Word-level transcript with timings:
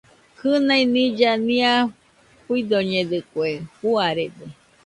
Kɨnai 0.37 0.83
nilla 0.93 1.31
nia 1.47 1.71
fuidoñedɨkue, 2.43 3.47
juarede. 3.79 4.45